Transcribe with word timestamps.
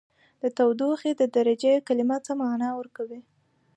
د 0.41 0.43
تودوخې 0.57 1.11
د 1.17 1.21
درجې 1.35 1.73
کلمه 1.87 2.17
څه 2.25 2.31
معنا 2.41 2.69
ورکوي؟ 2.79 3.21